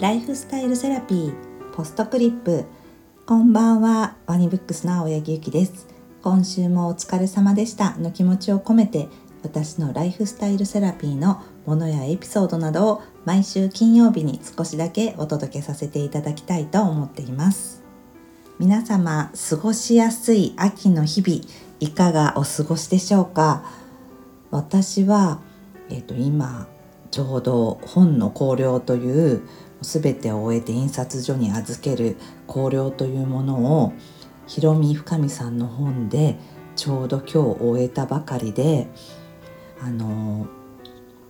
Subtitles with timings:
[0.00, 1.34] ライフスタイルセラピー
[1.74, 2.64] ポストクリップ。
[3.26, 5.88] こんばんはワニブックスの青柳ゆきです。
[6.22, 7.98] 今週もお疲れ様でした。
[7.98, 9.10] の気持ちを込めて
[9.42, 17.82] 私のライフスタイルセラピーのものやエピソードなどを毎週金曜日に少しだけお届けさせていただきたいと思っています。
[18.58, 21.44] 皆様過ごしやすい秋の日々
[21.78, 23.66] いかがお過ごしでしょうか？
[24.50, 25.40] 私は
[25.90, 26.68] えっ、ー、と今
[27.10, 29.42] ちょうど本の考慮という
[29.82, 32.16] 全てを終えて印刷所に預ける
[32.46, 33.92] 考慮というものを
[34.46, 36.38] ひろみ深見さんの本で
[36.76, 38.88] ちょうど今日終えたばかりで
[39.80, 40.46] あの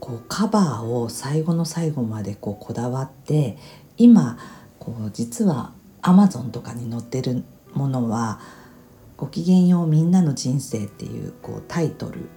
[0.00, 3.56] こうカバーを最後の最後までこうこだわって
[3.96, 4.38] 今
[4.78, 8.40] こう実はアマゾンとかに載ってるものは
[9.16, 12.28] 「ごきげんようみんなの人生」っていうこうタイトル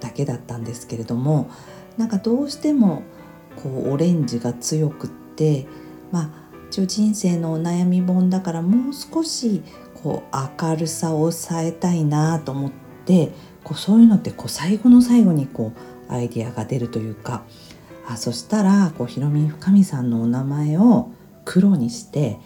[0.00, 1.50] だけだったんですけれども
[1.98, 3.02] なんかどうしても
[3.56, 5.21] こうオレンジが強くて
[6.10, 6.30] まあ
[6.68, 9.62] 一応人生のお悩み本だからもう少し
[10.02, 12.72] こう明るさを抑えたいなと思っ
[13.04, 13.30] て
[13.62, 15.72] こうそういうのってこう最後の最後にこ
[16.08, 17.42] うアイディアが出るというか
[18.08, 21.10] あそしたらこうひろみ深見さんのお名前を
[21.44, 22.38] 黒にして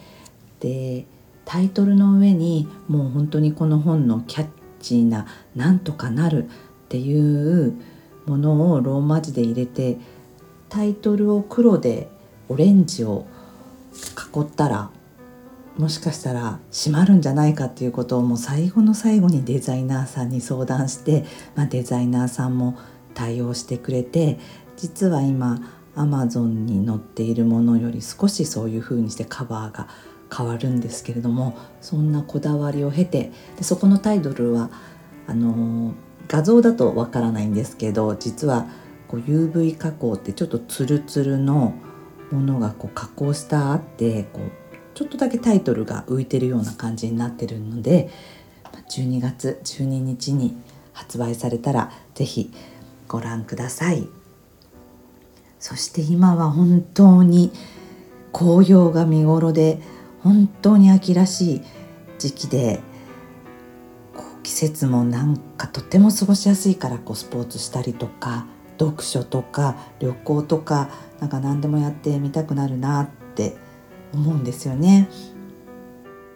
[0.59, 1.05] で
[1.45, 4.47] タイトルの上にもう本当にこの本のキャッ
[4.79, 6.45] チーな「なんとかなる」
[6.85, 7.73] っていう
[8.25, 9.97] ものをローマ字で入れて
[10.69, 12.09] タイトルを黒で
[12.49, 13.25] オレンジを
[14.35, 14.89] 囲ったら
[15.77, 21.23] もしかしたら閉まるんじゃないかっていうことをもう最後の最後にデザイナーさんに相談して、
[21.55, 22.77] まあ、デザイナーさんも
[23.13, 24.39] 対応してくれて
[24.75, 25.59] 実は今
[25.95, 29.87] アマゾンに載っているものより少しそういう風にしてカバーが
[30.35, 34.69] 変わるんですけれどもそんなこだわりを経てでそこのタイトルは
[35.27, 35.93] あの
[36.27, 38.67] 画像だとわからないんですけど実は
[39.07, 41.73] こう UV 加工ってちょっとツルツルの
[42.31, 44.51] ものがこう加工したあってこう
[44.93, 48.09] ちょっとだけタイトルが浮いてるような感じになってるので
[48.89, 50.57] 12月12日に
[50.93, 52.51] 発売されたら是非
[53.07, 54.07] ご覧ください。
[55.59, 57.51] そして今は本当に
[58.31, 59.79] 紅葉が見頃で
[60.21, 61.61] 本当に秋らしい
[62.19, 62.79] 時期で
[64.43, 68.45] 季節もなんかとっても過ごしやすいからこうスポーツしたりとか
[68.79, 70.89] 読書とか旅行とか
[71.19, 73.55] なんか何でもやってみたくなるなって
[74.13, 75.09] 思うんですよね。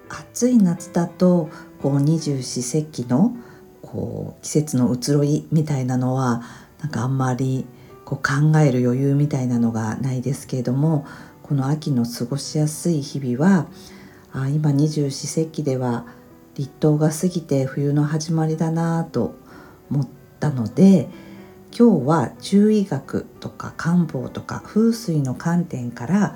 [0.10, 1.50] 暑い夏だと
[1.82, 3.36] こう二十四節気の
[3.82, 6.44] こう季節の移ろいみたいなのは
[6.82, 7.66] なんかあんまり
[8.06, 11.06] こう考える余裕みたいなのがないですけれども
[11.44, 13.68] この秋の過ごしやすい日々は
[14.34, 16.06] あ今二十四節気では
[16.56, 19.36] 立冬が過ぎて冬の始まりだなと
[19.90, 20.08] 思っ
[20.40, 21.10] たので
[21.78, 26.36] 今日は中医学とか漢方とか風水の観点から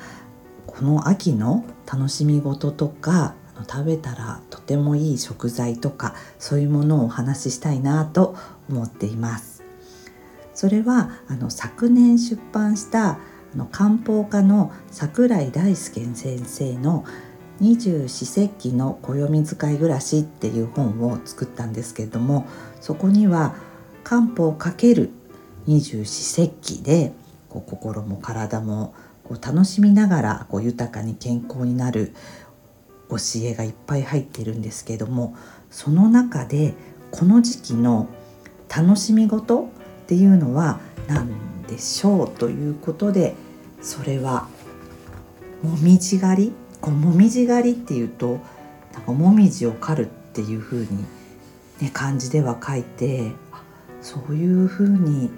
[0.65, 3.35] この秋の楽しみ事とか
[3.69, 8.35] 食べたらとてもいい食材とかそういうものをお話ししたいなと
[8.69, 9.63] 思っています。
[10.53, 13.19] それはあの昨年出版したあ
[13.55, 17.05] の漢方家の桜井大輔先生の
[17.59, 22.47] 二十四節気の暦使い暮らしっていう本を作ったんですけれども
[22.81, 23.55] そこには
[24.03, 25.09] 漢方×
[25.67, 27.11] 二十四節気で
[27.49, 28.93] こう心も体も
[29.23, 32.13] こう楽しみながらこう豊かに健康になる
[33.09, 35.35] 教えがいっぱい入ってるんですけども
[35.71, 36.73] その中で
[37.11, 38.07] この時期の
[38.75, 41.29] 楽しみ事っていうのは何
[41.67, 43.35] でしょうということで
[43.81, 44.47] それは
[45.63, 46.53] もみじ狩り？
[46.81, 48.39] こうもみじ狩りっていうと
[48.93, 51.03] なんかもみじを狩るっていう風に
[51.81, 53.31] ね漢字では書いて
[54.01, 55.31] そういう風に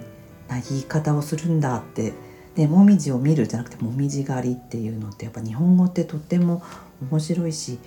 [0.48, 2.14] な言い方をするんだって
[2.54, 6.62] でもみじを見るじゃなくてもみじ狩りっていうのってやっぱ日本語ってとっても
[7.10, 7.78] 面白いし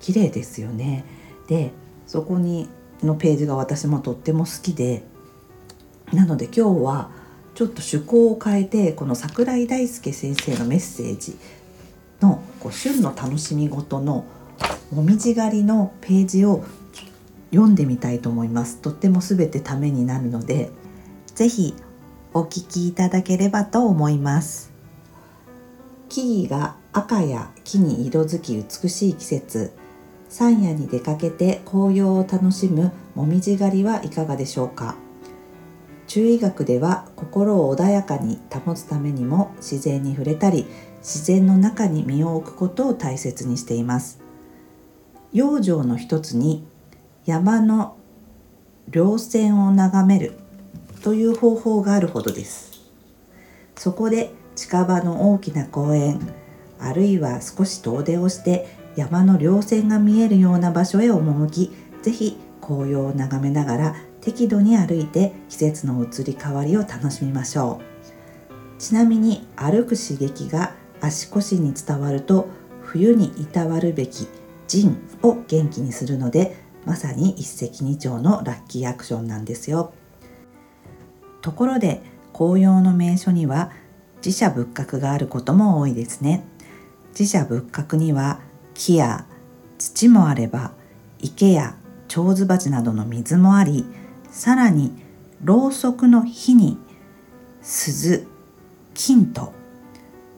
[0.00, 1.04] 綺麗ですよね。
[1.48, 1.72] で
[2.06, 2.68] そこに
[3.02, 5.04] のページが私もとっても好きで
[6.12, 7.10] なので今日は
[7.54, 11.36] ちょっと趣向を変えてこの桜井大輔先生のメッセージ
[12.20, 14.24] のこう旬の楽しみ事の
[14.90, 16.64] もみじ狩りのページを
[17.50, 18.78] 読んでみたいと思います。
[18.78, 20.70] とっても全てためになるので
[21.34, 21.74] 是非
[22.36, 24.72] お聞きいただければと思います。
[26.08, 29.72] 木々が赤や木に色づき美しい季節。
[30.28, 34.96] 山野に出かけて紅葉を楽しむもみじ狩りはいかがでしょうか。
[36.08, 40.66] 中医学では心を穏やかに保つためにも自然に触れたり
[40.98, 44.20] 自然の中に身を置くことを大切にしています。
[45.32, 46.66] 養生の一つに
[47.26, 47.96] 山の
[48.90, 50.43] 稜線を眺める。
[51.04, 52.80] という方法があるほどです。
[53.76, 56.18] そこで近場の大きな公園
[56.80, 58.66] あるいは少し遠出をして
[58.96, 61.70] 山の稜線が見えるような場所へ赴き
[62.00, 67.82] 是非紅葉を眺めながら適度に歩いて季節の移り変わりを楽しみましょ
[68.78, 68.80] う。
[68.80, 72.48] ちなみに歩く刺激が足腰に伝わると
[72.82, 74.26] 冬にいたわるべき
[74.68, 79.92] 腎を元気にするのでまさに一石二鳥のラッキーアクションなんですよ。
[81.44, 82.00] ところで
[82.32, 83.70] 紅葉の名所には
[84.24, 86.42] 自社仏閣があることも多いですね。
[87.10, 88.40] 自社仏閣には
[88.72, 89.26] 木や
[89.76, 90.72] 土もあれば
[91.20, 91.76] 池や
[92.08, 93.84] 蝶子鉢などの水もあり
[94.30, 94.96] さらに
[95.42, 96.78] ろうそくの火に
[97.60, 98.26] 鈴
[98.94, 99.52] 金と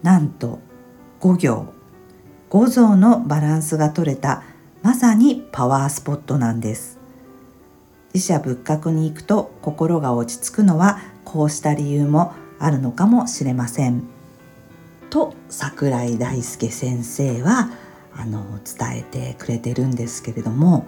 [0.02, 0.58] なんと
[1.20, 1.72] 五行
[2.50, 4.42] 五臓のバランスが取れた
[4.82, 6.98] まさにパワースポットなんです。
[8.16, 14.04] 自社仏閣に行くと心が落ち着くのはこうした理由もあるのかもしれません。
[15.10, 17.68] と桜井大輔先生は
[18.14, 20.86] あの伝えてくれてるんですけれども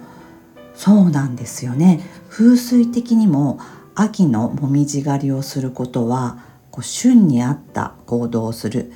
[0.73, 2.03] そうなんですよね。
[2.31, 3.59] 風水的にも
[3.93, 6.39] 秋のもみじ狩りをすることは
[6.71, 8.91] こう旬に合った行動をする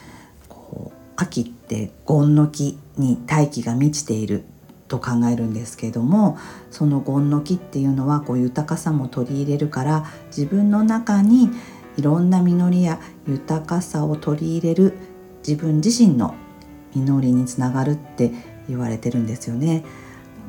[0.49, 4.43] こう秋って権の木に大気が満ちている
[4.93, 6.37] と考えるんですけれども
[6.69, 11.49] その権の木っていうのはこう豊かさも取り入れるから自分の中に
[11.97, 14.93] いろんな実りや豊かさを取り入れる
[15.45, 16.35] 自分自身の
[16.93, 18.31] 実りにつながるって
[18.69, 19.83] 言われてるんですよね。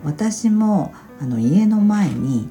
[0.04, 2.50] 私もあの家の前に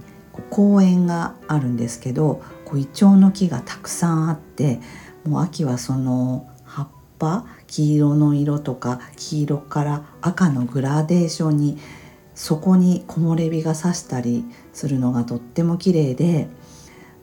[0.49, 4.79] 公園があるんですけどこうイチョウの木がたくさんあって
[5.25, 6.87] もう秋はその葉っ
[7.19, 11.79] ぱ黄色の色とか黄色から赤のグラデーションに
[12.35, 16.49] そこに木漏れ日がさしたりするのがとっても綺麗で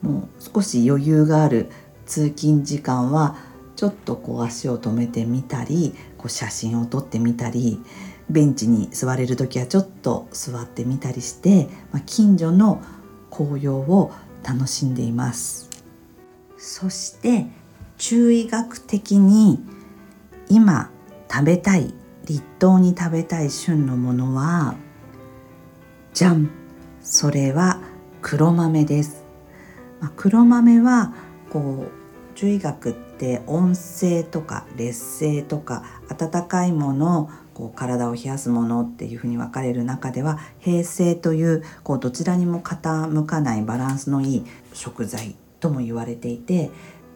[0.02, 1.70] もう少し余裕がある
[2.04, 3.36] 通勤時間は
[3.76, 7.80] ちょっとこう足を止めてみたりこう写真を撮ってみたり
[8.28, 12.82] ベンチに座れる時はちょっと座ってみたりして、まあ、近所の
[13.30, 14.10] 紅葉を
[14.42, 15.70] 楽しんでいます。
[16.58, 17.46] そして
[17.98, 19.60] 中医学的に
[20.50, 20.90] 今
[21.30, 21.94] 食べたい
[22.24, 24.74] 立冬に食べたい旬のものは
[26.12, 26.50] じゃん
[27.00, 27.80] それは
[28.20, 29.24] 黒豆です、
[30.00, 31.14] まあ、黒豆は
[31.50, 46.70] こう中医学って温性とか劣勢とか温かいものこう体を冷やすものっていうふうに分かれる中では平成というこうどちらにも傾かないバランスのいい食材とも言われていて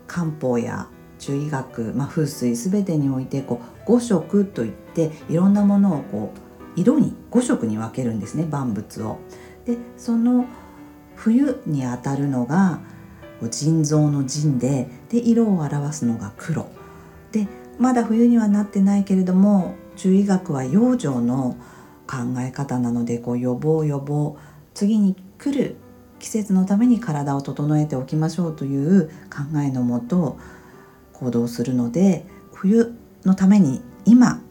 [0.06, 0.88] 漢方や
[1.24, 9.18] 中医学、まあ、風水全てにおいてこう5色といっていろんなものをこう色に5色に分けるんですね万物を。
[9.64, 10.44] でその
[11.16, 12.80] 冬にあたるのが
[13.50, 16.66] 腎臓の腎でで色を表すのが黒
[17.32, 17.48] で
[17.78, 21.56] まだ冬にはなってないけれども中医学は養生の
[22.06, 24.36] 考え方なのでこう予防予防
[24.74, 25.76] 次に来る
[26.18, 30.38] 季節のために体を整えておきましょうという考えのもと
[31.14, 32.94] 行動するので冬
[33.24, 34.42] のために今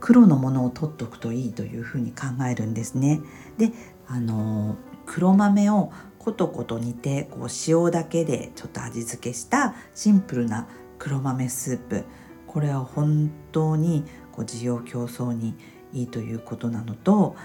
[0.00, 3.20] 黒のものを取っておくといいというふうに考えるんですね。
[3.58, 3.72] で
[4.08, 10.66] あの黒豆をことこと煮てこう塩だけでちょっと味付けしたシンプルな
[10.98, 12.04] 黒豆スープ
[12.46, 15.54] これは本当にこう需要競争に
[15.92, 17.36] いいということなのと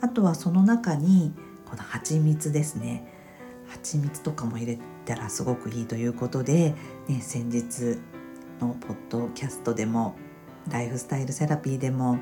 [0.00, 1.32] あとはその中に
[1.66, 3.12] この蜂蜜ですね
[3.66, 6.74] 蜂蜜とかも入れたらすごくいいということで、
[7.08, 7.98] ね、先日
[8.60, 10.14] のポッドキャストでも
[10.70, 12.18] ライフスタイルセラピーでも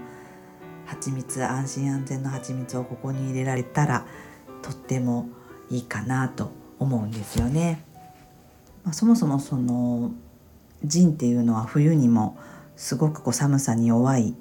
[0.86, 4.06] 蜂蜜安心安全の蜂蜜をここに入れられたら
[4.62, 5.28] とっても
[5.70, 7.82] いいかなと思うんですよね。
[8.84, 10.12] まあ、そもそもその
[10.84, 12.38] 腎っていうのは冬にも
[12.76, 14.36] すごくこう寒さに弱い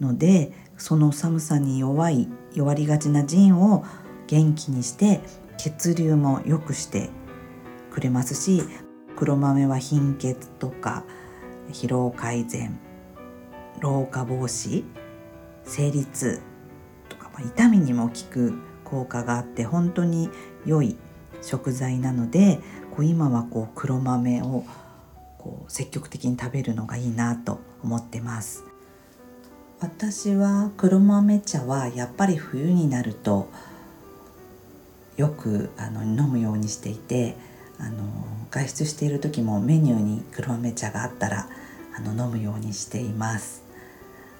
[0.00, 3.84] のでその寒さに弱い弱りがちな腎を
[4.26, 5.20] 元気にして
[5.56, 7.08] 血流も良くして
[7.90, 8.62] くれますし
[9.16, 11.04] 黒豆は貧血とか
[11.72, 12.78] 疲労改善
[13.80, 14.84] 老化防止
[15.64, 16.40] 生理痛
[17.08, 20.30] とか、まあ、痛みにも効く効果があって本当に
[20.64, 20.96] 良い
[21.42, 22.60] 食材なので
[22.94, 24.64] こう今はこう黒豆を
[25.38, 28.64] こう積極的に食べるのがいいなと思ってます。
[29.78, 33.50] 私は黒豆茶はやっぱり冬になると
[35.18, 37.36] よくあの飲むようにしていて
[37.78, 38.04] あの
[38.50, 41.48] 外出している時もメニューに黒豆茶があったら
[41.96, 43.62] あの飲むようにしています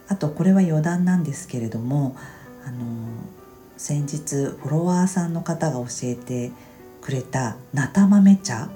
[0.09, 2.17] あとこれは余談なんですけれども
[2.65, 2.77] あの
[3.77, 6.51] 先日フォロワーさんの方が教えて
[7.01, 8.71] くれたなた豆茶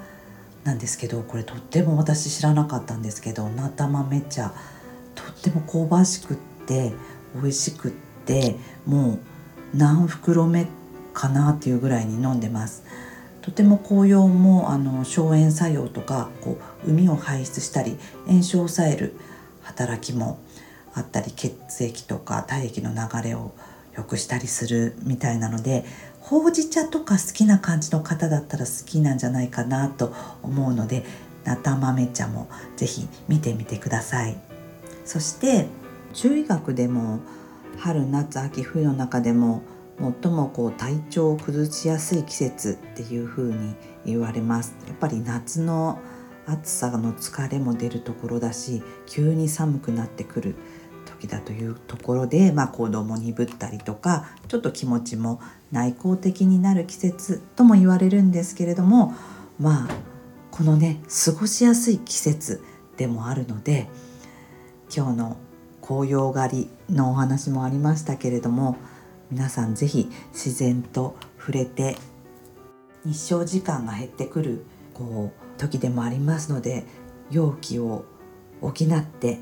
[0.64, 4.52] なんですけどこれとっても私知らなかったんですけどなた豆茶
[5.14, 6.36] とっても香ばしくっ
[6.66, 6.92] て
[7.34, 7.90] 美味しくっ
[8.26, 9.18] ても
[9.74, 10.66] う何袋目
[11.14, 12.84] かなっていうぐらいに飲んでます。
[13.42, 19.14] とても紅葉もあの消炎作用とかこう膿を排出したり炎症を抑える
[19.62, 20.38] 働きも
[20.94, 23.52] あったり血液とか体液の流れを
[23.96, 25.84] 良くしたりするみたいなので
[26.20, 31.04] ほうじ茶とか好きな感じの方だったら好きなんじゃないかなと思うので
[31.44, 34.36] 菜田豆茶も是非見てみてください。
[35.04, 35.66] そして
[36.12, 37.20] 中医学でも
[37.78, 39.62] 春夏秋冬の中でも
[40.22, 44.74] 最もこう体調を崩しやすい季節っていう風に言われます。
[44.86, 45.98] やっぱり夏の
[46.46, 50.56] 暑さの疲れも出るところだし急に寒くなってくる
[51.04, 55.40] 時だというところで、まあ、行動も鈍ったりとかちょっと気持ちも
[55.70, 59.14] 内向的になる季節とも言われるんですけれども
[59.58, 59.88] まあ
[60.50, 62.62] このね過ごしやすい季節
[62.96, 63.88] でもあるので
[64.94, 65.36] 今日の
[65.80, 68.76] 紅葉狩りのお話もありましたけれども
[69.30, 71.96] 皆さん是非自然と触れて
[73.04, 76.84] 日照時間が減ってくるこう時でもありますので
[77.30, 78.04] 容器を
[78.60, 79.38] 補って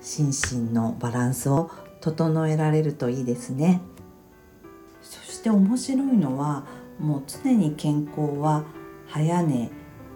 [0.00, 1.70] 心身のバランスを
[2.00, 3.80] 整えられるといいですね。
[5.02, 6.64] そして面白いのは
[6.98, 8.64] もう常に健康は
[9.08, 9.70] 早寝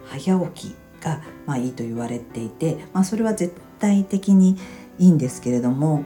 [0.05, 4.57] 早起きがまあいいと言われていて、まあ、それは絶対的に
[4.97, 6.05] いいんですけれども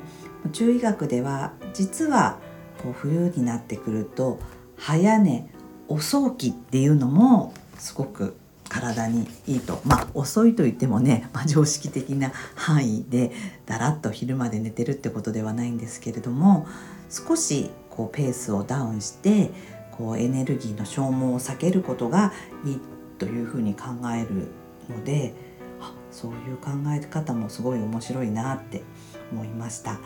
[0.51, 2.39] 中医学では実は
[2.81, 4.39] こう冬になってくると
[4.77, 5.49] 早寝
[5.87, 8.35] 遅起きっていうのもすごく
[8.69, 13.31] 体にいいとまあ遅いと言ってもね、まあ、常識的な範囲で
[13.65, 16.65] だらっと昼まで寝てるってことではないんですけれども
[17.09, 19.51] 少しこうペースをダウンして
[19.91, 22.31] こうエネルギーの消耗を避けることが
[22.65, 22.79] いい
[23.19, 24.47] というふうに考える
[24.89, 25.33] ので
[25.81, 28.83] あそういう考え方もすごい面白いなって
[29.31, 29.99] 思いました。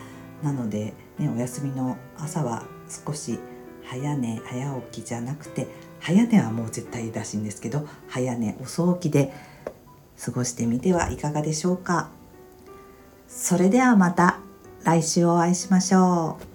[0.45, 3.39] なので、ね、お休みの朝は少し
[3.83, 5.67] 早寝早起きじゃなくて
[5.99, 9.33] 早寝はもう絶対らしいんですけど早寝遅起きで
[10.23, 12.09] 過ごしてみてはいかがでしょうか
[13.27, 14.39] それではまた
[14.83, 16.54] 来週お会いしましょう。